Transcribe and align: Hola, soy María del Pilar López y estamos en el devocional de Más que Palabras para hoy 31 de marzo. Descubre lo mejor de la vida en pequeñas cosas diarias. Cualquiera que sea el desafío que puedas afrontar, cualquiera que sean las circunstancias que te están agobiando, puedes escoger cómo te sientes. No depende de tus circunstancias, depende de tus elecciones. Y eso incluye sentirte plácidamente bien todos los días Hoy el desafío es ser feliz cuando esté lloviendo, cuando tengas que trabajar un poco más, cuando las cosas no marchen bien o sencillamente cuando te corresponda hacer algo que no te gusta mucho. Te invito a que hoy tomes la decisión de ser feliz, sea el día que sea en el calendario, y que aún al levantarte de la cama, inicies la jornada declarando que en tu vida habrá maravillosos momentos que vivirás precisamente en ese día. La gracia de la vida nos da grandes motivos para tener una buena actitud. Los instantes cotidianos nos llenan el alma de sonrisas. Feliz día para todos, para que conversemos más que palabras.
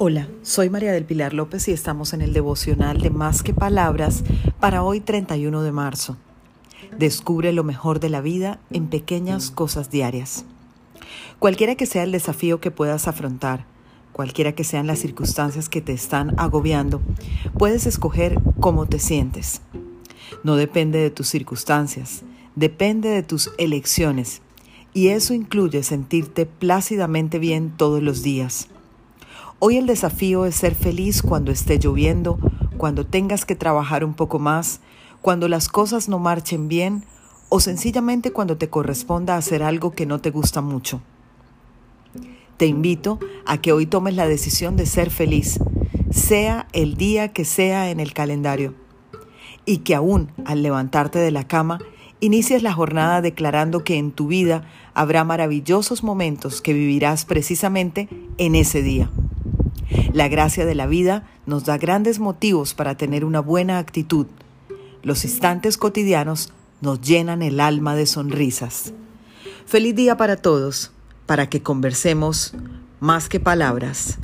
Hola, 0.00 0.28
soy 0.42 0.70
María 0.70 0.92
del 0.92 1.04
Pilar 1.04 1.34
López 1.34 1.66
y 1.66 1.72
estamos 1.72 2.12
en 2.12 2.20
el 2.20 2.32
devocional 2.32 3.00
de 3.00 3.10
Más 3.10 3.42
que 3.42 3.52
Palabras 3.52 4.22
para 4.60 4.84
hoy 4.84 5.00
31 5.00 5.60
de 5.60 5.72
marzo. 5.72 6.16
Descubre 6.96 7.52
lo 7.52 7.64
mejor 7.64 7.98
de 7.98 8.08
la 8.08 8.20
vida 8.20 8.60
en 8.70 8.86
pequeñas 8.86 9.50
cosas 9.50 9.90
diarias. 9.90 10.44
Cualquiera 11.40 11.74
que 11.74 11.84
sea 11.84 12.04
el 12.04 12.12
desafío 12.12 12.60
que 12.60 12.70
puedas 12.70 13.08
afrontar, 13.08 13.64
cualquiera 14.12 14.52
que 14.52 14.62
sean 14.62 14.86
las 14.86 15.00
circunstancias 15.00 15.68
que 15.68 15.80
te 15.80 15.94
están 15.94 16.38
agobiando, 16.38 17.02
puedes 17.58 17.84
escoger 17.84 18.38
cómo 18.60 18.86
te 18.86 19.00
sientes. 19.00 19.62
No 20.44 20.54
depende 20.54 21.00
de 21.00 21.10
tus 21.10 21.26
circunstancias, 21.26 22.22
depende 22.54 23.08
de 23.08 23.24
tus 23.24 23.50
elecciones. 23.58 24.42
Y 24.94 25.08
eso 25.08 25.34
incluye 25.34 25.82
sentirte 25.82 26.46
plácidamente 26.46 27.40
bien 27.40 27.72
todos 27.76 28.00
los 28.00 28.22
días 28.22 28.68
Hoy 29.60 29.76
el 29.76 29.86
desafío 29.86 30.44
es 30.44 30.54
ser 30.54 30.76
feliz 30.76 31.20
cuando 31.20 31.50
esté 31.50 31.80
lloviendo, 31.80 32.38
cuando 32.76 33.04
tengas 33.04 33.44
que 33.44 33.56
trabajar 33.56 34.04
un 34.04 34.14
poco 34.14 34.38
más, 34.38 34.78
cuando 35.20 35.48
las 35.48 35.68
cosas 35.68 36.08
no 36.08 36.20
marchen 36.20 36.68
bien 36.68 37.04
o 37.48 37.58
sencillamente 37.58 38.30
cuando 38.30 38.56
te 38.56 38.70
corresponda 38.70 39.36
hacer 39.36 39.64
algo 39.64 39.90
que 39.90 40.06
no 40.06 40.20
te 40.20 40.30
gusta 40.30 40.60
mucho. 40.60 41.00
Te 42.56 42.66
invito 42.66 43.18
a 43.46 43.58
que 43.58 43.72
hoy 43.72 43.86
tomes 43.86 44.14
la 44.14 44.28
decisión 44.28 44.76
de 44.76 44.86
ser 44.86 45.10
feliz, 45.10 45.58
sea 46.10 46.68
el 46.72 46.94
día 46.94 47.32
que 47.32 47.44
sea 47.44 47.90
en 47.90 47.98
el 47.98 48.12
calendario, 48.12 48.74
y 49.64 49.78
que 49.78 49.96
aún 49.96 50.30
al 50.44 50.62
levantarte 50.62 51.18
de 51.18 51.32
la 51.32 51.48
cama, 51.48 51.80
inicies 52.20 52.62
la 52.62 52.72
jornada 52.72 53.22
declarando 53.22 53.82
que 53.82 53.96
en 53.96 54.12
tu 54.12 54.28
vida 54.28 54.68
habrá 54.94 55.24
maravillosos 55.24 56.04
momentos 56.04 56.62
que 56.62 56.74
vivirás 56.74 57.24
precisamente 57.24 58.08
en 58.38 58.54
ese 58.54 58.82
día. 58.82 59.10
La 60.12 60.28
gracia 60.28 60.66
de 60.66 60.74
la 60.74 60.86
vida 60.86 61.28
nos 61.46 61.64
da 61.64 61.78
grandes 61.78 62.18
motivos 62.18 62.74
para 62.74 62.96
tener 62.96 63.24
una 63.24 63.40
buena 63.40 63.78
actitud. 63.78 64.26
Los 65.02 65.24
instantes 65.24 65.76
cotidianos 65.78 66.52
nos 66.80 67.00
llenan 67.00 67.42
el 67.42 67.60
alma 67.60 67.94
de 67.94 68.06
sonrisas. 68.06 68.92
Feliz 69.66 69.94
día 69.94 70.16
para 70.16 70.36
todos, 70.36 70.92
para 71.26 71.48
que 71.48 71.62
conversemos 71.62 72.54
más 73.00 73.28
que 73.28 73.40
palabras. 73.40 74.18